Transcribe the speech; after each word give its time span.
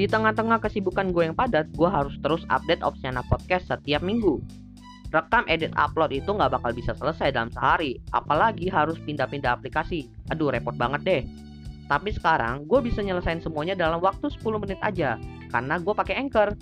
Di 0.00 0.08
tengah-tengah 0.08 0.64
kesibukan 0.64 1.12
gue 1.12 1.28
yang 1.28 1.36
padat, 1.36 1.68
gue 1.76 1.84
harus 1.84 2.16
terus 2.24 2.40
update 2.48 2.80
Opsiana 2.80 3.20
Podcast 3.28 3.68
setiap 3.68 4.00
minggu. 4.00 4.40
Rekam, 5.12 5.44
edit, 5.44 5.76
upload 5.76 6.16
itu 6.16 6.32
nggak 6.32 6.56
bakal 6.56 6.72
bisa 6.72 6.96
selesai 6.96 7.36
dalam 7.36 7.52
sehari, 7.52 8.00
apalagi 8.16 8.72
harus 8.72 8.96
pindah-pindah 9.04 9.60
aplikasi. 9.60 10.08
Aduh, 10.32 10.56
repot 10.56 10.72
banget 10.72 11.00
deh. 11.04 11.22
Tapi 11.84 12.16
sekarang 12.16 12.64
gue 12.64 12.80
bisa 12.80 13.04
nyelesain 13.04 13.44
semuanya 13.44 13.76
dalam 13.76 14.00
waktu 14.00 14.32
10 14.32 14.40
menit 14.64 14.80
aja, 14.80 15.20
karena 15.52 15.76
gue 15.76 15.92
pakai 15.92 16.16
Anchor. 16.16 16.56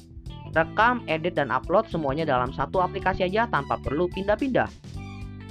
Rekam, 0.50 1.06
edit, 1.06 1.38
dan 1.38 1.54
upload 1.54 1.86
semuanya 1.94 2.26
dalam 2.26 2.50
satu 2.50 2.82
aplikasi 2.82 3.22
aja 3.22 3.46
tanpa 3.46 3.78
perlu 3.78 4.10
pindah-pindah. 4.18 4.66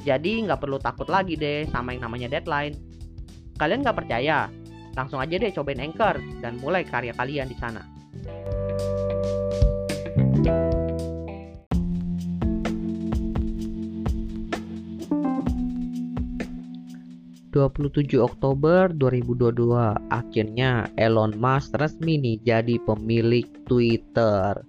Jadi 0.04 0.44
nggak 0.44 0.60
perlu 0.60 0.76
takut 0.76 1.08
lagi 1.08 1.40
deh 1.40 1.64
sama 1.72 1.96
yang 1.96 2.04
namanya 2.04 2.36
deadline. 2.36 2.76
Kalian 3.56 3.80
nggak 3.80 3.96
percaya? 3.96 4.52
Langsung 4.98 5.22
aja 5.22 5.38
deh 5.38 5.54
cobain 5.54 5.78
Anchor 5.78 6.18
dan 6.42 6.58
mulai 6.58 6.82
karya 6.82 7.14
kalian 7.14 7.46
di 7.46 7.58
sana. 7.62 7.86
27 17.58 18.22
Oktober 18.22 18.94
2022 18.94 20.14
akhirnya 20.14 20.86
Elon 20.94 21.34
Musk 21.42 21.74
resmi 21.82 22.22
nih 22.22 22.38
jadi 22.46 22.78
pemilik 22.86 23.50
Twitter. 23.66 24.62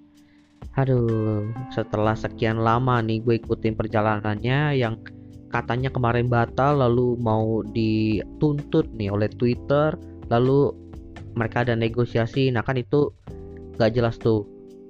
Aduh, 0.73 1.52
setelah 1.68 2.16
sekian 2.16 2.65
lama 2.65 3.04
nih 3.04 3.20
gue 3.20 3.45
ikutin 3.45 3.76
perjalanannya 3.76 4.80
yang 4.80 4.96
katanya 5.52 5.92
kemarin 5.92 6.32
batal 6.32 6.80
lalu 6.80 7.12
mau 7.20 7.60
dituntut 7.76 8.88
nih 8.96 9.12
oleh 9.12 9.29
Twitter 9.37 9.92
lalu 10.28 10.73
mereka 11.37 11.64
ada 11.64 11.74
negosiasi 11.77 12.51
nah 12.52 12.65
kan 12.65 12.76
itu 12.80 13.12
gak 13.79 13.95
jelas 13.95 14.18
tuh 14.18 14.45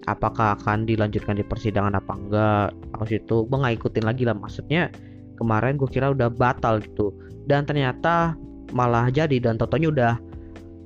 apakah 0.08 0.56
akan 0.56 0.88
dilanjutkan 0.88 1.36
di 1.36 1.44
persidangan 1.44 2.00
apa 2.00 2.12
enggak. 2.16 2.68
Maksud 2.96 3.16
itu 3.20 3.36
gue 3.44 3.58
gak 3.60 3.76
ikutin 3.76 4.04
lagi 4.08 4.24
lah 4.24 4.34
maksudnya 4.34 4.88
kemarin 5.36 5.76
gue 5.76 5.86
kira 5.92 6.10
udah 6.16 6.32
batal 6.32 6.80
gitu. 6.80 7.12
Dan 7.44 7.68
ternyata 7.68 8.32
malah 8.72 9.12
jadi 9.12 9.36
dan 9.40 9.60
totonya 9.60 9.88
udah 9.92 10.14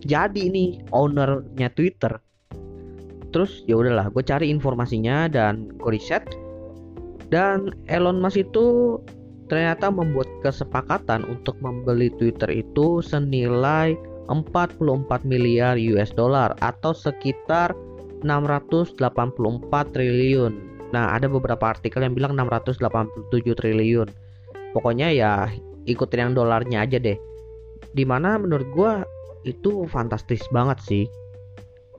jadi 0.03 0.51
nih 0.51 0.83
ownernya 0.91 1.71
Twitter. 1.79 2.19
Terus 3.31 3.63
ya 3.71 3.79
udahlah 3.79 4.11
gue 4.11 4.23
cari 4.27 4.51
informasinya 4.51 5.31
dan 5.31 5.71
gue 5.79 5.95
riset. 5.95 6.27
Dan 7.33 7.73
Elon 7.89 8.21
Musk 8.21 8.45
itu 8.45 8.99
ternyata 9.49 9.89
membuat 9.89 10.29
kesepakatan 10.45 11.25
untuk 11.25 11.57
membeli 11.65 12.13
Twitter 12.21 12.49
itu 12.53 13.01
senilai 13.01 13.97
44 14.31 14.79
miliar 15.27 15.75
US 15.79 16.11
dollar 16.15 16.55
atau 16.63 16.95
sekitar 16.95 17.75
684 18.23 19.03
triliun. 19.91 20.53
Nah, 20.93 21.17
ada 21.17 21.27
beberapa 21.27 21.73
artikel 21.73 22.05
yang 22.05 22.15
bilang 22.15 22.39
687 22.39 22.79
triliun. 23.59 24.07
Pokoknya 24.77 25.11
ya 25.11 25.51
ikutin 25.87 26.31
yang 26.31 26.33
dolarnya 26.37 26.87
aja 26.87 26.99
deh 27.03 27.19
di 27.93 28.05
mana 28.07 28.39
menurut 28.39 28.69
gue 28.73 28.93
itu 29.45 29.85
fantastis 29.91 30.43
banget 30.55 30.79
sih 30.81 31.05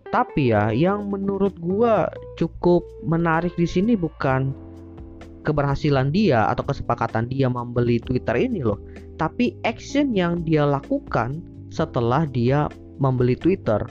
tapi 0.09 0.53
ya 0.53 0.69
yang 0.69 1.09
menurut 1.09 1.53
gue 1.57 1.93
cukup 2.37 2.85
menarik 3.03 3.53
di 3.57 3.65
sini 3.65 3.97
bukan 3.97 4.53
keberhasilan 5.43 6.13
dia 6.13 6.47
atau 6.47 6.63
kesepakatan 6.63 7.27
dia 7.27 7.51
membeli 7.51 7.99
Twitter 7.99 8.37
ini 8.37 8.63
loh 8.63 8.79
tapi 9.19 9.57
action 9.67 10.15
yang 10.15 10.41
dia 10.47 10.63
lakukan 10.63 11.43
setelah 11.73 12.29
dia 12.29 12.69
membeli 13.01 13.33
Twitter 13.33 13.81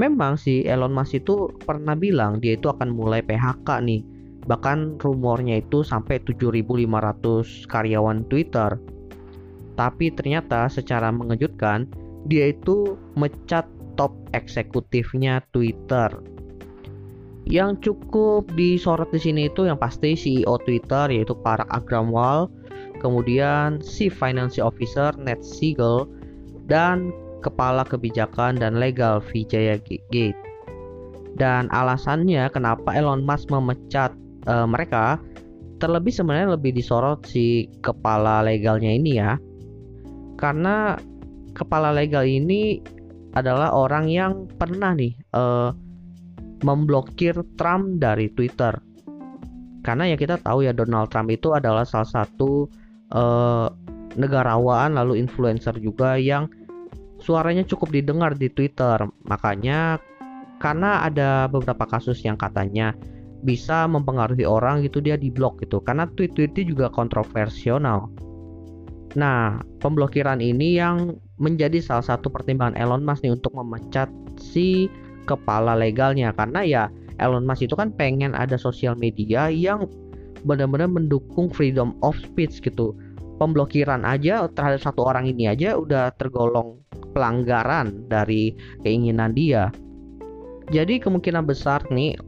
memang 0.00 0.40
si 0.40 0.64
Elon 0.64 0.96
Musk 0.96 1.20
itu 1.20 1.52
pernah 1.68 1.92
bilang 1.92 2.40
dia 2.40 2.56
itu 2.56 2.72
akan 2.72 2.88
mulai 2.88 3.20
PHK 3.20 3.84
nih 3.84 4.00
Bahkan 4.48 5.04
rumornya 5.04 5.60
itu 5.60 5.84
sampai 5.84 6.24
7.500 6.24 7.68
karyawan 7.68 8.24
Twitter. 8.32 8.80
Tapi 9.76 10.08
ternyata 10.16 10.72
secara 10.72 11.12
mengejutkan 11.12 11.84
dia 12.24 12.50
itu 12.56 12.96
mecat 13.14 13.68
top 14.00 14.16
eksekutifnya 14.32 15.44
Twitter. 15.52 16.08
Yang 17.44 17.92
cukup 17.92 18.48
disorot 18.56 19.12
di 19.12 19.20
sini 19.20 19.42
itu 19.52 19.68
yang 19.68 19.76
pasti 19.76 20.16
CEO 20.16 20.56
Twitter 20.64 21.12
yaitu 21.12 21.36
Parag 21.44 21.68
Agrawal, 21.68 22.48
kemudian 23.00 23.80
si 23.84 24.08
Finance 24.08 24.56
Officer 24.60 25.12
Ned 25.20 25.44
Siegel 25.44 26.08
dan 26.68 27.10
Kepala 27.40 27.82
Kebijakan 27.86 28.60
dan 28.60 28.76
Legal 28.76 29.24
Vijaya 29.32 29.80
Gate. 29.80 30.38
Dan 31.38 31.70
alasannya 31.70 32.50
kenapa 32.50 32.92
Elon 32.92 33.22
Musk 33.22 33.48
memecat 33.48 34.10
uh, 34.50 34.66
mereka 34.66 35.22
terlebih 35.78 36.10
sebenarnya 36.10 36.58
lebih 36.58 36.74
disorot 36.74 37.22
si 37.24 37.70
kepala 37.80 38.42
legalnya 38.42 38.90
ini 38.90 39.12
ya 39.16 39.38
karena 40.38 40.98
kepala 41.54 41.94
legal 41.94 42.26
ini 42.26 42.82
adalah 43.38 43.70
orang 43.70 44.10
yang 44.10 44.50
pernah 44.58 44.94
nih 44.94 45.14
uh, 45.34 45.70
memblokir 46.66 47.38
Trump 47.54 48.02
dari 48.02 48.26
Twitter 48.34 48.74
karena 49.86 50.10
ya 50.10 50.16
kita 50.18 50.42
tahu 50.42 50.66
ya 50.66 50.74
Donald 50.74 51.14
Trump 51.14 51.30
itu 51.30 51.54
adalah 51.54 51.86
salah 51.86 52.26
satu 52.26 52.66
uh, 53.14 53.70
negarawan 54.18 54.98
lalu 54.98 55.22
influencer 55.22 55.78
juga 55.78 56.18
yang 56.18 56.50
suaranya 57.18 57.66
cukup 57.66 57.90
didengar 57.94 58.34
di 58.38 58.50
Twitter 58.50 59.02
makanya 59.26 59.98
karena 60.58 61.06
ada 61.06 61.46
beberapa 61.46 61.86
kasus 61.86 62.22
yang 62.26 62.34
katanya 62.34 62.94
bisa 63.46 63.86
mempengaruhi 63.86 64.42
orang 64.42 64.82
gitu 64.82 64.98
dia 64.98 65.14
diblok 65.14 65.62
gitu 65.62 65.78
karena 65.78 66.10
tweet-tweetnya 66.10 66.64
juga 66.66 66.86
kontroversial. 66.90 67.78
Nah, 69.14 69.62
pemblokiran 69.78 70.42
ini 70.42 70.76
yang 70.78 71.16
menjadi 71.38 71.78
salah 71.78 72.04
satu 72.04 72.28
pertimbangan 72.28 72.74
Elon 72.74 73.06
Musk 73.06 73.22
nih 73.22 73.32
untuk 73.38 73.54
memecat 73.54 74.10
si 74.36 74.90
kepala 75.24 75.78
legalnya 75.78 76.34
karena 76.34 76.60
ya 76.66 76.84
Elon 77.22 77.46
Musk 77.46 77.70
itu 77.70 77.78
kan 77.78 77.94
pengen 77.94 78.34
ada 78.34 78.58
sosial 78.58 78.98
media 78.98 79.46
yang 79.48 79.86
benar-benar 80.42 80.90
mendukung 80.90 81.50
freedom 81.50 81.94
of 82.02 82.18
speech 82.18 82.58
gitu. 82.62 82.94
Pemblokiran 83.38 84.02
aja 84.02 84.50
terhadap 84.50 84.82
satu 84.82 85.06
orang 85.06 85.30
ini 85.30 85.46
aja 85.46 85.78
udah 85.78 86.10
tergolong 86.18 86.82
pelanggaran 87.14 88.10
dari 88.10 88.54
keinginan 88.82 89.32
dia. 89.32 89.70
Jadi 90.68 91.00
kemungkinan 91.00 91.48
besar 91.48 91.80
nih 91.88 92.18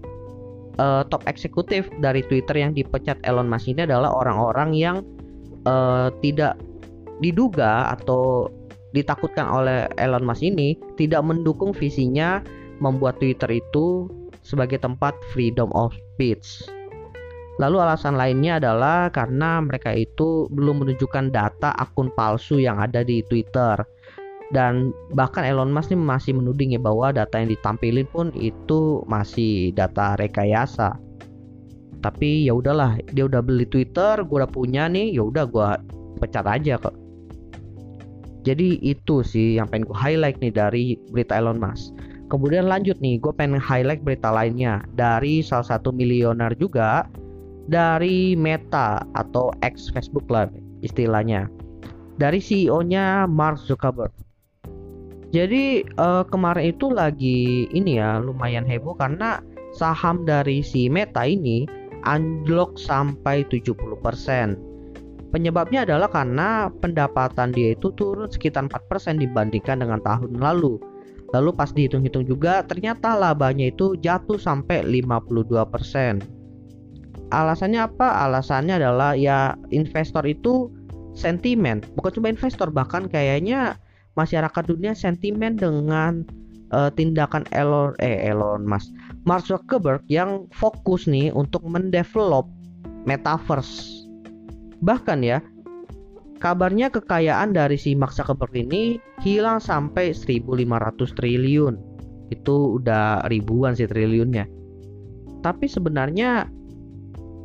uh, 0.81 1.03
top 1.11 1.27
eksekutif 1.29 1.91
dari 2.01 2.25
Twitter 2.25 2.57
yang 2.57 2.73
dipecat 2.73 3.21
Elon 3.27 3.51
Musk 3.51 3.69
ini 3.69 3.85
adalah 3.85 4.15
orang-orang 4.15 4.71
yang 4.73 4.97
uh, 5.69 6.09
tidak 6.25 6.57
diduga 7.21 7.93
atau 7.93 8.49
ditakutkan 8.97 9.47
oleh 9.47 9.87
Elon 10.01 10.25
Musk 10.25 10.47
ini 10.47 10.79
tidak 10.97 11.21
mendukung 11.21 11.77
visinya 11.77 12.41
membuat 12.81 13.21
Twitter 13.21 13.61
itu 13.61 14.09
sebagai 14.41 14.81
tempat 14.81 15.13
freedom 15.37 15.69
of 15.77 15.93
speech. 16.17 16.65
Lalu 17.59 17.77
alasan 17.83 18.15
lainnya 18.15 18.63
adalah 18.63 19.11
karena 19.11 19.59
mereka 19.65 19.91
itu 19.91 20.47
belum 20.55 20.87
menunjukkan 20.87 21.35
data 21.35 21.75
akun 21.77 22.13
palsu 22.15 22.63
yang 22.63 22.79
ada 22.79 23.03
di 23.03 23.25
Twitter. 23.27 23.81
Dan 24.51 24.91
bahkan 25.15 25.47
Elon 25.47 25.71
Musk 25.71 25.95
ini 25.95 26.03
masih 26.03 26.35
menuding 26.35 26.75
ya 26.75 26.81
bahwa 26.83 27.15
data 27.15 27.39
yang 27.39 27.51
ditampilin 27.51 28.07
pun 28.11 28.35
itu 28.35 29.03
masih 29.07 29.71
data 29.75 30.19
rekayasa. 30.19 30.99
Tapi 32.01 32.49
ya 32.49 32.57
udahlah 32.57 32.99
dia 33.13 33.29
udah 33.29 33.45
beli 33.45 33.69
Twitter 33.69 34.25
gue 34.25 34.37
udah 34.41 34.51
punya 34.51 34.89
nih 34.89 35.15
ya 35.15 35.23
udah 35.23 35.45
gue 35.47 35.69
pecat 36.19 36.47
aja 36.49 36.81
kok. 36.81 36.97
Jadi 38.41 38.81
itu 38.81 39.21
sih 39.21 39.61
yang 39.61 39.69
pengen 39.69 39.87
gue 39.87 39.99
highlight 39.99 40.41
nih 40.41 40.51
dari 40.51 40.85
berita 41.13 41.37
Elon 41.39 41.61
Musk. 41.61 41.93
Kemudian 42.33 42.67
lanjut 42.67 42.97
nih 42.99 43.21
gue 43.21 43.33
pengen 43.37 43.61
highlight 43.61 44.01
berita 44.03 44.33
lainnya. 44.33 44.81
Dari 44.97 45.45
salah 45.45 45.77
satu 45.77 45.93
miliuner 45.93 46.57
juga 46.57 47.07
dari 47.71 48.35
Meta 48.35 49.07
atau 49.15 49.55
ex 49.63 49.95
Facebook 49.95 50.27
lah 50.27 50.51
istilahnya 50.83 51.47
dari 52.19 52.43
CEO-nya 52.43 53.31
Mark 53.31 53.63
Zuckerberg 53.63 54.11
jadi 55.31 55.87
uh, 55.95 56.27
kemarin 56.27 56.75
itu 56.75 56.91
lagi 56.91 57.71
ini 57.71 58.03
ya 58.03 58.19
lumayan 58.19 58.67
heboh 58.67 58.99
karena 58.99 59.39
saham 59.71 60.27
dari 60.27 60.59
si 60.59 60.91
Meta 60.91 61.23
ini 61.23 61.71
anjlok 62.03 62.75
sampai 62.75 63.47
70%. 63.47 64.59
Penyebabnya 65.31 65.87
adalah 65.87 66.11
karena 66.11 66.67
pendapatan 66.83 67.55
dia 67.55 67.79
itu 67.79 67.95
turun 67.95 68.27
sekitar 68.27 68.67
4% 68.67 69.23
dibandingkan 69.23 69.79
dengan 69.79 70.03
tahun 70.03 70.43
lalu. 70.43 70.83
Lalu 71.31 71.51
pas 71.55 71.71
dihitung-hitung 71.71 72.27
juga 72.27 72.67
ternyata 72.67 73.15
labanya 73.15 73.71
itu 73.71 73.95
jatuh 74.03 74.35
sampai 74.35 74.83
52%. 74.83 76.40
Alasannya 77.31 77.87
apa? 77.87 78.27
Alasannya 78.27 78.83
adalah 78.83 79.15
ya 79.15 79.55
investor 79.71 80.27
itu 80.27 80.71
sentimen, 81.15 81.83
bukan 81.99 82.11
cuma 82.19 82.29
investor 82.31 82.71
bahkan 82.71 83.11
kayaknya 83.11 83.79
masyarakat 84.15 84.63
dunia 84.67 84.95
sentimen 84.95 85.59
dengan 85.59 86.27
uh, 86.75 86.91
tindakan 86.91 87.47
Elon 87.55 87.95
eh 88.03 88.31
Elon 88.31 88.67
Musk 88.67 88.91
Mark 89.27 89.47
Zuckerberg 89.47 90.03
yang 90.09 90.49
fokus 90.55 91.05
nih 91.05 91.31
untuk 91.35 91.63
mendevelop 91.67 92.49
metaverse. 93.05 94.07
Bahkan 94.81 95.21
ya, 95.21 95.45
kabarnya 96.41 96.89
kekayaan 96.89 97.53
dari 97.53 97.77
si 97.77 97.93
Mark 97.93 98.17
Zuckerberg 98.17 98.57
ini 98.57 98.97
hilang 99.21 99.61
sampai 99.61 100.17
1500 100.17 101.13
triliun. 101.13 101.75
Itu 102.33 102.81
udah 102.81 103.29
ribuan 103.29 103.77
sih 103.77 103.91
triliunnya. 103.91 104.49
Tapi 105.45 105.69
sebenarnya 105.69 106.49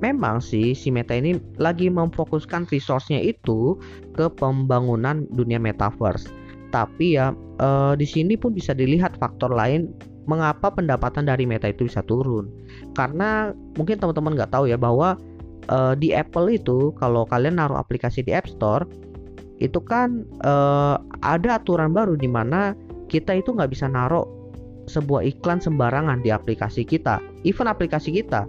memang 0.04 0.44
sih 0.44 0.76
si 0.76 0.92
Meta 0.92 1.16
ini 1.16 1.40
lagi 1.56 1.88
memfokuskan 1.88 2.68
resource-nya 2.68 3.22
itu 3.22 3.80
ke 4.16 4.28
pembangunan 4.36 5.24
dunia 5.32 5.60
metaverse. 5.62 6.28
Tapi 6.74 7.16
ya 7.16 7.32
eh, 7.62 7.94
di 7.96 8.08
sini 8.08 8.36
pun 8.36 8.52
bisa 8.52 8.76
dilihat 8.76 9.16
faktor 9.16 9.54
lain 9.54 9.92
mengapa 10.26 10.74
pendapatan 10.74 11.30
dari 11.30 11.46
Meta 11.48 11.72
itu 11.72 11.88
bisa 11.88 12.04
turun. 12.04 12.52
Karena 12.98 13.56
mungkin 13.80 14.02
teman-teman 14.02 14.36
nggak 14.36 14.52
tahu 14.52 14.68
ya 14.68 14.76
bahwa 14.76 15.16
eh, 15.72 15.94
di 15.96 16.12
Apple 16.12 16.52
itu 16.52 16.92
kalau 17.00 17.24
kalian 17.30 17.62
naruh 17.62 17.80
aplikasi 17.80 18.26
di 18.26 18.36
App 18.36 18.50
Store 18.50 18.84
itu 19.64 19.80
kan 19.80 20.28
eh, 20.44 20.96
ada 21.24 21.62
aturan 21.62 21.96
baru 21.96 22.20
di 22.20 22.28
mana 22.28 22.76
kita 23.08 23.38
itu 23.38 23.56
nggak 23.56 23.72
bisa 23.72 23.88
naruh 23.88 24.28
sebuah 24.86 25.26
iklan 25.26 25.58
sembarangan 25.58 26.22
di 26.22 26.30
aplikasi 26.30 26.86
kita, 26.86 27.18
even 27.42 27.66
aplikasi 27.66 28.22
kita 28.22 28.46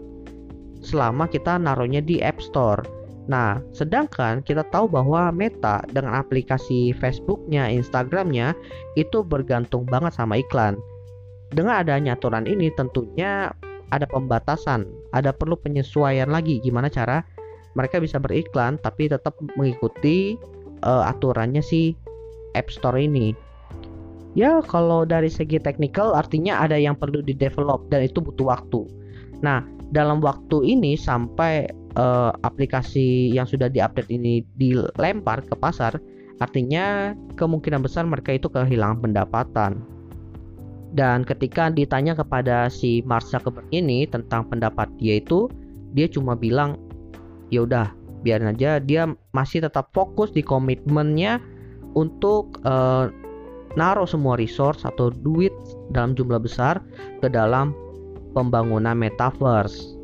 selama 0.87 1.27
kita 1.27 1.59
naruhnya 1.59 1.99
di 1.99 2.23
App 2.23 2.39
Store. 2.39 2.87
Nah, 3.27 3.59
sedangkan 3.75 4.47
kita 4.47 4.63
tahu 4.71 4.87
bahwa 4.87 5.35
Meta 5.35 5.83
dengan 5.91 6.15
aplikasi 6.15 6.95
Facebooknya, 6.95 7.67
Instagramnya 7.67 8.55
itu 8.95 9.27
bergantung 9.27 9.83
banget 9.83 10.15
sama 10.15 10.39
iklan. 10.39 10.79
Dengan 11.51 11.83
adanya 11.83 12.15
aturan 12.15 12.47
ini 12.47 12.71
tentunya 12.79 13.51
ada 13.91 14.07
pembatasan, 14.07 14.87
ada 15.11 15.35
perlu 15.35 15.59
penyesuaian 15.59 16.31
lagi 16.31 16.63
gimana 16.63 16.87
cara 16.87 17.27
mereka 17.75 18.01
bisa 18.01 18.17
beriklan 18.17 18.81
tapi 18.81 19.11
tetap 19.11 19.37
mengikuti 19.55 20.39
uh, 20.87 21.07
aturannya 21.11 21.61
si 21.61 21.99
App 22.55 22.71
Store 22.73 22.97
ini. 22.99 23.37
Ya, 24.37 24.61
kalau 24.69 25.09
dari 25.09 25.33
segi 25.33 25.57
teknikal 25.57 26.13
artinya 26.13 26.61
ada 26.61 26.77
yang 26.77 26.93
perlu 26.93 27.25
di 27.25 27.33
develop 27.33 27.89
dan 27.89 28.05
itu 28.05 28.21
butuh 28.21 28.53
waktu. 28.53 28.85
Nah, 29.41 29.65
dalam 29.95 30.19
waktu 30.23 30.67
ini 30.67 30.99
sampai 30.99 31.67
uh, 31.95 32.35
aplikasi 32.43 33.31
yang 33.31 33.47
sudah 33.47 33.71
diupdate 33.71 34.11
ini 34.11 34.43
dilempar 34.59 35.43
ke 35.47 35.55
pasar, 35.55 35.99
artinya 36.43 37.15
kemungkinan 37.39 37.83
besar 37.83 38.05
mereka 38.07 38.35
itu 38.35 38.51
kehilangan 38.51 39.03
pendapatan. 39.03 39.83
Dan 40.97 41.29
ketika 41.29 41.69
ditanya 41.69 42.17
kepada 42.17 42.73
si 42.73 43.05
Mark 43.05 43.27
Zuckerberg 43.27 43.69
ini 43.75 44.09
tentang 44.09 44.49
pendapat 44.49 44.89
dia 44.97 45.21
itu, 45.21 45.51
dia 45.93 46.09
cuma 46.09 46.33
bilang, 46.33 46.81
ya 47.53 47.69
udah 47.69 47.93
biarin 48.25 48.57
aja. 48.57 48.81
Dia 48.81 49.13
masih 49.37 49.67
tetap 49.67 49.93
fokus 49.93 50.33
di 50.33 50.41
komitmennya 50.41 51.39
untuk 51.93 52.59
uh, 52.65 53.13
naruh 53.77 54.09
semua 54.09 54.41
resource 54.41 54.83
atau 54.89 55.13
duit 55.13 55.53
dalam 55.93 56.17
jumlah 56.17 56.41
besar 56.41 56.81
ke 57.21 57.29
dalam 57.29 57.77
pembangunan 58.37 58.93
metaverse. 58.93 59.97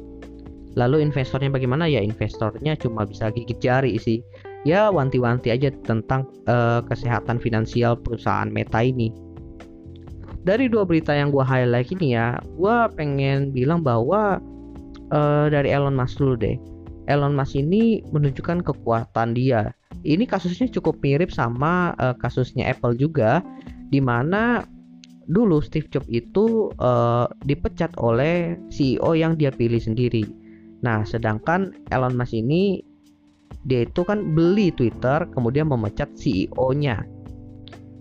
Lalu 0.73 1.05
investornya 1.05 1.53
bagaimana 1.53 1.85
ya? 1.85 2.01
Investornya 2.01 2.73
cuma 2.81 3.05
bisa 3.05 3.29
gigit 3.29 3.61
jari 3.61 4.01
sih. 4.01 4.25
Ya 4.65 4.89
wanti-wanti 4.89 5.53
aja 5.53 5.69
tentang 5.85 6.25
uh, 6.49 6.81
kesehatan 6.89 7.37
finansial 7.37 8.01
perusahaan 8.01 8.49
Meta 8.49 8.81
ini. 8.81 9.13
Dari 10.49 10.67
dua 10.73 10.89
berita 10.89 11.13
yang 11.13 11.29
gue 11.29 11.45
highlight 11.45 11.93
ini 11.93 12.17
ya, 12.17 12.41
gue 12.57 12.77
pengen 12.97 13.53
bilang 13.53 13.85
bahwa 13.85 14.41
uh, 15.13 15.47
dari 15.53 15.69
Elon 15.69 15.95
Musk 15.95 16.19
dulu 16.19 16.35
deh. 16.41 16.57
Elon 17.11 17.37
Musk 17.37 17.59
ini 17.59 18.01
menunjukkan 18.11 18.65
kekuatan 18.65 19.37
dia. 19.37 19.77
Ini 20.03 20.25
kasusnya 20.27 20.73
cukup 20.73 20.99
mirip 21.05 21.31
sama 21.31 21.95
uh, 22.01 22.17
kasusnya 22.17 22.71
Apple 22.71 22.97
juga, 22.99 23.45
di 23.93 24.01
mana 24.03 24.67
dulu 25.29 25.63
Steve 25.63 25.89
Jobs 25.91 26.09
itu 26.11 26.71
uh, 26.83 27.27
dipecat 27.47 27.95
oleh 27.99 28.59
CEO 28.73 29.15
yang 29.15 29.39
dia 29.39 29.55
pilih 29.55 29.79
sendiri. 29.79 30.27
Nah, 30.83 31.07
sedangkan 31.07 31.71
Elon 31.95 32.19
Musk 32.19 32.35
ini 32.35 32.83
dia 33.63 33.87
itu 33.87 34.03
kan 34.03 34.35
beli 34.35 34.75
Twitter 34.75 35.23
kemudian 35.31 35.71
memecat 35.71 36.11
CEO-nya. 36.19 37.07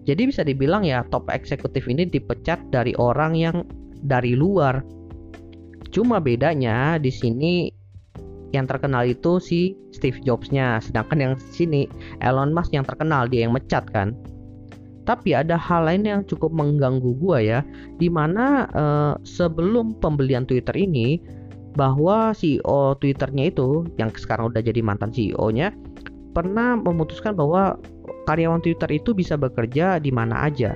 Jadi 0.10 0.22
bisa 0.26 0.42
dibilang 0.42 0.82
ya 0.82 1.06
top 1.14 1.30
eksekutif 1.30 1.86
ini 1.86 2.10
dipecat 2.10 2.58
dari 2.74 2.98
orang 2.98 3.38
yang 3.38 3.62
dari 4.02 4.34
luar. 4.34 4.82
Cuma 5.94 6.18
bedanya 6.18 6.98
di 6.98 7.14
sini 7.14 7.70
yang 8.52 8.66
terkenal 8.66 9.06
itu 9.08 9.38
si 9.38 9.78
Steve 9.94 10.20
Jobs-nya, 10.26 10.82
sedangkan 10.82 11.20
yang 11.22 11.34
sini 11.40 11.88
Elon 12.20 12.52
Musk 12.52 12.74
yang 12.74 12.84
terkenal 12.84 13.30
dia 13.30 13.46
yang 13.48 13.54
mecat 13.54 13.86
kan. 13.94 14.18
Tapi 15.02 15.34
ada 15.34 15.58
hal 15.58 15.90
lain 15.90 16.06
yang 16.06 16.22
cukup 16.30 16.54
mengganggu 16.54 17.18
gua 17.18 17.42
ya, 17.42 17.60
di 17.98 18.08
mana 18.08 18.70
uh, 18.76 19.14
sebelum 19.26 19.98
pembelian 19.98 20.46
Twitter 20.46 20.78
ini 20.78 21.18
bahwa 21.76 22.36
CEO 22.36 23.00
Twitternya 23.00 23.52
itu 23.52 23.88
yang 23.96 24.12
sekarang 24.12 24.52
udah 24.52 24.60
jadi 24.60 24.84
mantan 24.84 25.12
CEO-nya 25.16 25.72
pernah 26.36 26.80
memutuskan 26.80 27.36
bahwa 27.36 27.80
karyawan 28.28 28.64
Twitter 28.64 28.88
itu 28.92 29.12
bisa 29.12 29.36
bekerja 29.36 30.00
di 30.00 30.12
mana 30.12 30.48
aja. 30.48 30.76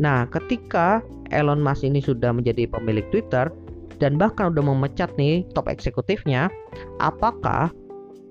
Nah, 0.00 0.24
ketika 0.30 1.04
Elon 1.34 1.60
Musk 1.60 1.84
ini 1.84 2.00
sudah 2.00 2.32
menjadi 2.32 2.68
pemilik 2.70 3.04
Twitter 3.12 3.52
dan 3.98 4.16
bahkan 4.16 4.54
udah 4.54 4.64
memecat 4.64 5.10
nih 5.18 5.44
top 5.52 5.68
eksekutifnya, 5.68 6.48
apakah 7.02 7.68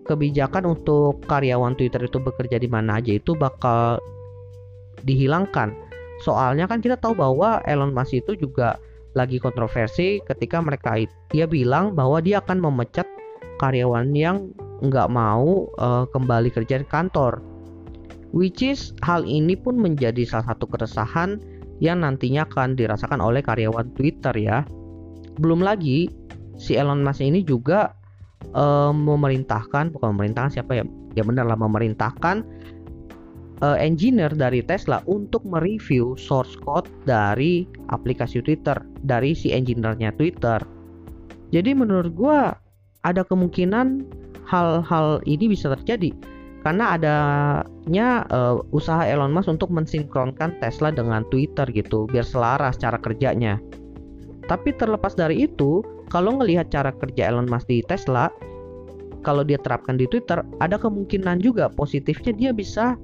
kebijakan 0.08 0.74
untuk 0.80 1.20
karyawan 1.28 1.76
Twitter 1.76 2.08
itu 2.08 2.18
bekerja 2.18 2.58
di 2.58 2.70
mana 2.72 3.04
aja 3.04 3.20
itu 3.20 3.36
bakal 3.36 4.00
dihilangkan. 5.04 5.76
Soalnya 6.26 6.66
kan 6.66 6.82
kita 6.82 6.98
tahu 6.98 7.14
bahwa 7.14 7.62
Elon 7.70 7.94
Musk 7.94 8.18
itu 8.18 8.34
juga 8.34 8.82
lagi 9.14 9.42
kontroversi 9.42 10.22
ketika 10.26 10.62
mereka 10.62 10.98
dia 11.34 11.46
bilang 11.50 11.98
bahwa 11.98 12.22
dia 12.22 12.38
akan 12.42 12.62
memecat 12.62 13.06
karyawan 13.58 14.14
yang 14.14 14.54
nggak 14.86 15.10
mau 15.10 15.66
uh, 15.82 16.06
kembali 16.14 16.54
kerja 16.54 16.82
di 16.82 16.88
kantor. 16.88 17.42
Which 18.36 18.62
is 18.62 18.94
hal 19.02 19.26
ini 19.26 19.58
pun 19.58 19.80
menjadi 19.80 20.28
salah 20.28 20.54
satu 20.54 20.70
keresahan 20.70 21.42
yang 21.82 22.02
nantinya 22.02 22.46
akan 22.50 22.78
dirasakan 22.78 23.22
oleh 23.22 23.42
karyawan 23.42 23.94
Twitter 23.98 24.34
ya. 24.38 24.62
Belum 25.38 25.62
lagi 25.62 26.10
si 26.58 26.78
Elon 26.78 27.06
Musk 27.06 27.22
ini 27.22 27.42
juga 27.46 27.94
uh, 28.54 28.94
memerintahkan 28.94 29.94
bukan 29.94 30.18
memerintahkan 30.18 30.62
siapa 30.62 30.82
ya? 30.82 30.86
Ya 31.18 31.26
benar 31.26 31.50
lah 31.50 31.58
memerintahkan 31.58 32.46
uh, 33.62 33.78
engineer 33.78 34.30
dari 34.34 34.62
Tesla 34.62 35.02
untuk 35.10 35.42
mereview 35.48 36.14
source 36.18 36.54
code 36.62 36.90
dari 37.08 37.66
aplikasi 37.90 38.42
Twitter 38.44 38.78
dari 39.06 39.34
si 39.34 39.54
engineer-nya 39.54 40.14
Twitter. 40.16 40.62
Jadi 41.54 41.72
menurut 41.72 42.12
gue 42.14 42.40
ada 43.08 43.22
kemungkinan 43.24 44.04
hal-hal 44.48 45.24
ini 45.24 45.52
bisa 45.52 45.72
terjadi 45.80 46.12
karena 46.68 47.00
adanya 47.00 48.28
uh, 48.28 48.60
usaha 48.76 49.00
Elon 49.08 49.32
Musk 49.32 49.48
untuk 49.48 49.72
mensinkronkan 49.72 50.60
Tesla 50.60 50.92
dengan 50.92 51.24
Twitter 51.32 51.64
gitu 51.72 52.10
biar 52.12 52.28
selaras 52.28 52.76
cara 52.76 53.00
kerjanya. 53.00 53.56
Tapi 54.52 54.76
terlepas 54.76 55.16
dari 55.16 55.48
itu, 55.48 55.84
kalau 56.12 56.40
ngelihat 56.40 56.72
cara 56.72 56.92
kerja 56.92 57.32
Elon 57.32 57.48
Musk 57.48 57.72
di 57.72 57.84
Tesla, 57.88 58.28
kalau 59.24 59.44
dia 59.44 59.60
terapkan 59.60 60.00
di 60.00 60.08
Twitter, 60.08 60.44
ada 60.64 60.76
kemungkinan 60.80 61.44
juga 61.44 61.72
positifnya 61.72 62.32
dia 62.36 62.52
bisa 62.56 62.96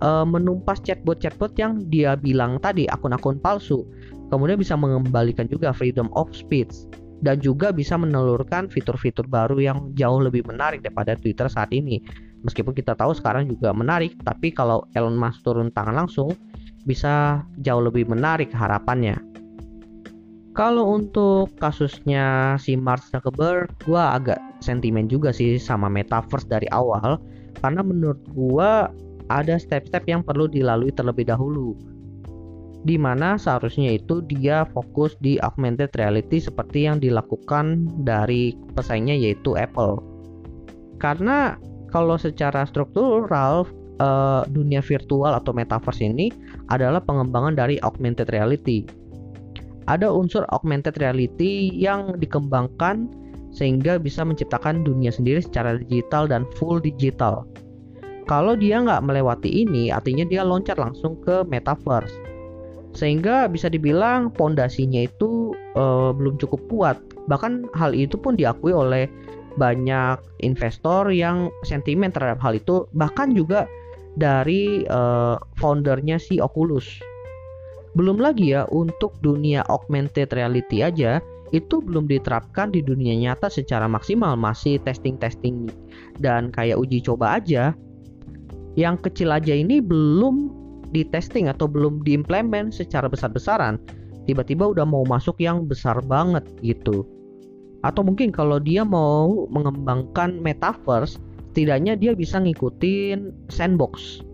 uh, 0.00 0.26
menumpas 0.26 0.80
chatbot-chatbot 0.82 1.54
yang 1.56 1.80
dia 1.88 2.16
bilang 2.16 2.60
tadi 2.60 2.88
akun-akun 2.88 3.40
palsu. 3.40 3.84
Kemudian 4.30 4.60
bisa 4.60 4.78
mengembalikan 4.78 5.50
juga 5.50 5.74
freedom 5.74 6.06
of 6.14 6.30
speech 6.32 6.72
dan 7.20 7.40
juga 7.40 7.70
bisa 7.70 7.96
menelurkan 8.00 8.70
fitur-fitur 8.70 9.28
baru 9.28 9.60
yang 9.60 9.78
jauh 9.96 10.20
lebih 10.20 10.46
menarik 10.48 10.80
daripada 10.80 11.16
Twitter 11.16 11.46
saat 11.50 11.68
ini. 11.74 12.00
Meskipun 12.40 12.72
kita 12.72 12.96
tahu 12.96 13.12
sekarang 13.12 13.52
juga 13.52 13.76
menarik, 13.76 14.16
tapi 14.24 14.48
kalau 14.48 14.88
Elon 14.96 15.18
Musk 15.20 15.44
turun 15.44 15.68
tangan 15.76 16.06
langsung 16.06 16.32
bisa 16.88 17.44
jauh 17.60 17.84
lebih 17.84 18.08
menarik 18.08 18.48
harapannya. 18.56 19.20
Kalau 20.56 20.96
untuk 20.96 21.52
kasusnya 21.60 22.56
si 22.56 22.74
Mark 22.74 23.04
Zuckerberg, 23.06 23.70
gue 23.84 24.00
agak 24.00 24.40
sentimen 24.64 25.06
juga 25.06 25.30
sih 25.30 25.60
sama 25.60 25.86
metaverse 25.92 26.48
dari 26.48 26.66
awal 26.72 27.20
karena 27.60 27.84
menurut 27.84 28.20
gue 28.32 28.70
ada 29.30 29.56
step-step 29.56 30.04
yang 30.10 30.26
perlu 30.26 30.50
dilalui 30.50 30.90
terlebih 30.90 31.30
dahulu 31.30 31.78
di 32.80 32.96
mana 32.96 33.36
seharusnya 33.36 34.00
itu 34.00 34.24
dia 34.24 34.64
fokus 34.72 35.12
di 35.20 35.36
augmented 35.44 35.92
reality 36.00 36.40
seperti 36.40 36.88
yang 36.88 36.96
dilakukan 36.96 37.84
dari 38.08 38.56
pesaingnya 38.72 39.16
yaitu 39.20 39.52
Apple. 39.56 40.00
Karena 40.96 41.60
kalau 41.92 42.16
secara 42.16 42.64
struktural 42.64 43.68
uh, 44.00 44.48
dunia 44.48 44.80
virtual 44.80 45.36
atau 45.36 45.52
metaverse 45.52 46.00
ini 46.00 46.32
adalah 46.72 47.04
pengembangan 47.04 47.56
dari 47.56 47.76
augmented 47.84 48.32
reality. 48.32 48.88
ada 49.88 50.06
unsur 50.06 50.46
augmented 50.54 50.94
reality 51.02 51.74
yang 51.74 52.14
dikembangkan 52.22 53.10
sehingga 53.50 53.98
bisa 53.98 54.22
menciptakan 54.22 54.86
dunia 54.86 55.10
sendiri 55.10 55.42
secara 55.42 55.82
digital 55.82 56.30
dan 56.30 56.46
full 56.54 56.78
digital. 56.78 57.42
Kalau 58.30 58.54
dia 58.54 58.78
nggak 58.78 59.02
melewati 59.02 59.66
ini, 59.66 59.90
artinya 59.90 60.22
dia 60.22 60.46
loncat 60.46 60.78
langsung 60.78 61.18
ke 61.18 61.42
metaverse. 61.50 62.14
Sehingga 62.94 63.50
bisa 63.50 63.66
dibilang 63.66 64.30
pondasinya 64.30 65.02
itu 65.02 65.50
uh, 65.74 66.14
belum 66.14 66.38
cukup 66.38 66.62
kuat. 66.70 66.96
Bahkan 67.26 67.74
hal 67.74 67.90
itu 67.90 68.14
pun 68.14 68.38
diakui 68.38 68.70
oleh 68.70 69.10
banyak 69.58 70.22
investor 70.46 71.10
yang 71.10 71.50
sentimen 71.66 72.14
terhadap 72.14 72.38
hal 72.38 72.54
itu, 72.54 72.86
bahkan 72.94 73.34
juga 73.34 73.66
dari 74.14 74.86
uh, 74.86 75.34
foundernya 75.58 76.22
si 76.22 76.38
Oculus. 76.38 76.86
Belum 77.98 78.22
lagi 78.22 78.54
ya 78.54 78.62
untuk 78.70 79.18
dunia 79.26 79.66
augmented 79.66 80.30
reality 80.30 80.86
aja 80.86 81.18
itu 81.50 81.82
belum 81.82 82.06
diterapkan 82.06 82.70
di 82.70 82.78
dunia 82.78 83.10
nyata 83.18 83.50
secara 83.50 83.90
maksimal, 83.90 84.38
masih 84.38 84.78
testing-testing 84.86 85.66
dan 86.22 86.54
kayak 86.54 86.78
uji 86.78 87.02
coba 87.02 87.42
aja 87.42 87.74
yang 88.80 88.96
kecil 88.96 89.28
aja 89.28 89.52
ini 89.52 89.84
belum 89.84 90.48
di 90.90 91.04
testing 91.04 91.52
atau 91.52 91.68
belum 91.68 92.00
diimplement 92.00 92.72
secara 92.72 93.06
besar-besaran. 93.12 93.76
Tiba-tiba 94.24 94.72
udah 94.72 94.88
mau 94.88 95.04
masuk 95.04 95.36
yang 95.36 95.68
besar 95.68 96.00
banget 96.08 96.48
gitu. 96.64 97.04
Atau 97.84 98.04
mungkin 98.04 98.32
kalau 98.32 98.56
dia 98.56 98.84
mau 98.84 99.44
mengembangkan 99.52 100.40
metaverse 100.40 101.20
tidaknya 101.52 101.92
dia 101.92 102.16
bisa 102.16 102.40
ngikutin 102.40 103.50
sandbox. 103.52 104.24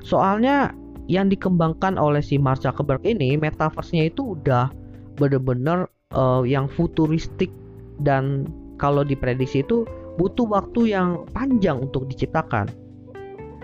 Soalnya 0.00 0.72
yang 1.10 1.28
dikembangkan 1.28 2.00
oleh 2.00 2.24
si 2.24 2.40
Mark 2.40 2.64
Zuckerberg 2.64 3.04
ini 3.04 3.36
metaverse-nya 3.36 4.08
itu 4.08 4.38
udah 4.38 4.72
bener-bener 5.20 5.90
uh, 6.16 6.46
yang 6.46 6.70
futuristik 6.70 7.52
dan 8.00 8.48
kalau 8.80 9.04
diprediksi 9.04 9.60
itu 9.60 9.84
butuh 10.16 10.46
waktu 10.48 10.94
yang 10.94 11.24
panjang 11.34 11.82
untuk 11.82 12.06
diciptakan 12.08 12.70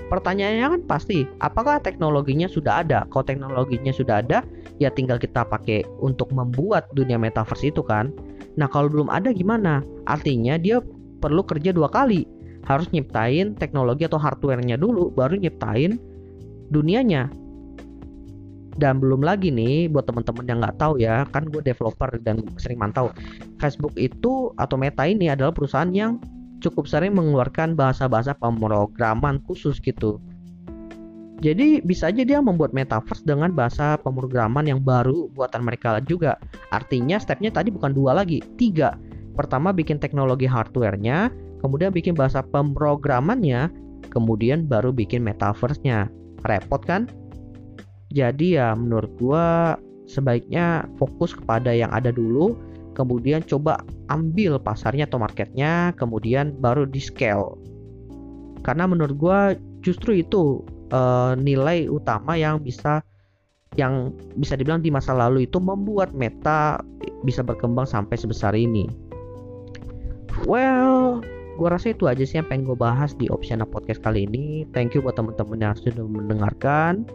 pertanyaannya 0.09 0.67
kan 0.79 0.83
pasti 0.89 1.29
apakah 1.45 1.81
teknologinya 1.81 2.49
sudah 2.49 2.83
ada? 2.83 3.05
Kalau 3.13 3.25
teknologinya 3.25 3.93
sudah 3.93 4.25
ada 4.25 4.45
ya 4.83 4.89
tinggal 4.89 5.21
kita 5.21 5.45
pakai 5.45 5.85
untuk 6.01 6.33
membuat 6.33 6.89
dunia 6.97 7.21
metaverse 7.21 7.69
itu 7.69 7.85
kan. 7.85 8.11
Nah 8.57 8.67
kalau 8.67 8.91
belum 8.91 9.09
ada 9.13 9.31
gimana? 9.31 9.85
Artinya 10.09 10.59
dia 10.59 10.83
perlu 11.23 11.45
kerja 11.45 11.71
dua 11.71 11.93
kali. 11.93 12.27
Harus 12.67 12.91
nyiptain 12.93 13.57
teknologi 13.57 14.05
atau 14.05 14.21
hardware-nya 14.21 14.77
dulu 14.77 15.13
baru 15.15 15.39
nyiptain 15.39 15.97
dunianya. 16.69 17.31
Dan 18.79 19.03
belum 19.03 19.27
lagi 19.27 19.51
nih 19.51 19.91
buat 19.91 20.07
teman-teman 20.07 20.45
yang 20.47 20.59
nggak 20.63 20.79
tahu 20.79 21.03
ya 21.03 21.27
kan 21.35 21.51
gue 21.51 21.59
developer 21.59 22.15
dan 22.23 22.47
sering 22.63 22.79
mantau. 22.79 23.11
Facebook 23.59 23.91
itu 23.99 24.55
atau 24.55 24.79
Meta 24.79 25.03
ini 25.03 25.27
adalah 25.27 25.51
perusahaan 25.51 25.91
yang 25.91 26.23
cukup 26.59 26.91
sering 26.91 27.15
mengeluarkan 27.15 27.79
bahasa-bahasa 27.79 28.35
pemrograman 28.37 29.39
khusus 29.47 29.79
gitu. 29.83 30.19
Jadi 31.39 31.79
bisa 31.87 32.11
aja 32.11 32.27
dia 32.27 32.43
membuat 32.43 32.75
metaverse 32.75 33.23
dengan 33.23 33.55
bahasa 33.55 33.95
pemrograman 34.03 34.67
yang 34.67 34.83
baru 34.83 35.31
buatan 35.39 35.63
mereka 35.63 36.03
juga. 36.03 36.35
Artinya 36.75 37.23
stepnya 37.23 37.55
tadi 37.55 37.71
bukan 37.71 37.95
dua 37.95 38.11
lagi, 38.19 38.43
tiga. 38.59 38.99
Pertama 39.39 39.71
bikin 39.71 40.03
teknologi 40.03 40.51
hardware-nya, 40.51 41.31
kemudian 41.63 41.95
bikin 41.95 42.19
bahasa 42.19 42.43
pemrogramannya, 42.43 43.71
kemudian 44.11 44.67
baru 44.67 44.91
bikin 44.91 45.23
metaverse-nya. 45.23 46.11
Repot 46.43 46.83
kan? 46.83 47.07
Jadi 48.11 48.59
ya 48.59 48.75
menurut 48.75 49.15
gua 49.23 49.79
sebaiknya 50.11 50.91
fokus 50.99 51.39
kepada 51.39 51.71
yang 51.71 51.95
ada 51.95 52.11
dulu 52.11 52.59
kemudian 52.99 53.47
coba 53.47 53.79
ambil 54.11 54.59
pasarnya 54.59 55.07
atau 55.07 55.23
marketnya, 55.23 55.95
kemudian 55.95 56.59
baru 56.59 56.83
di 56.83 56.99
scale. 56.99 57.55
Karena 58.67 58.91
menurut 58.91 59.15
gue 59.15 59.41
justru 59.87 60.19
itu 60.19 60.67
uh, 60.91 61.39
nilai 61.39 61.87
utama 61.87 62.35
yang 62.35 62.59
bisa 62.59 63.07
yang 63.79 64.11
bisa 64.35 64.59
dibilang 64.59 64.83
di 64.83 64.91
masa 64.91 65.15
lalu 65.15 65.47
itu 65.47 65.63
membuat 65.63 66.11
meta 66.11 66.83
bisa 67.23 67.47
berkembang 67.47 67.87
sampai 67.87 68.19
sebesar 68.19 68.59
ini. 68.59 68.91
Well, 70.51 71.23
gue 71.55 71.69
rasa 71.71 71.95
itu 71.95 72.11
aja 72.11 72.27
sih 72.27 72.43
yang 72.43 72.51
pengen 72.51 72.67
gue 72.67 72.79
bahas 72.79 73.15
di 73.15 73.31
Opsiana 73.31 73.63
Podcast 73.63 74.03
kali 74.03 74.27
ini. 74.27 74.67
Thank 74.75 74.99
you 74.99 75.07
buat 75.07 75.15
teman-teman 75.15 75.63
yang 75.63 75.79
sudah 75.79 76.03
mendengarkan. 76.03 77.07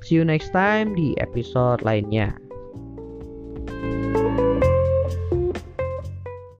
See 0.00 0.16
you 0.16 0.24
next 0.24 0.56
time 0.56 0.96
di 0.96 1.12
episode 1.20 1.84
lainnya. 1.84 2.32
thank 3.62 3.94
you 3.94 4.01